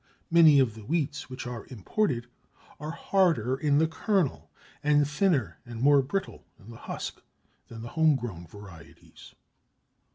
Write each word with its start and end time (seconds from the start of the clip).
Many 0.31 0.57
of 0.59 0.73
the 0.73 0.81
wheats 0.81 1.29
which 1.29 1.45
are 1.45 1.67
imported 1.69 2.25
are 2.79 2.89
harder 2.89 3.55
in 3.55 3.77
the 3.77 3.87
kernel, 3.87 4.49
and 4.83 5.07
thinner 5.07 5.59
and 5.63 5.79
more 5.79 6.01
brittle 6.01 6.43
in 6.57 6.71
the 6.71 6.77
husk, 6.77 7.21
than 7.67 7.83
the 7.83 7.89
home 7.89 8.15
grown 8.15 8.47
varieties. 8.47 9.35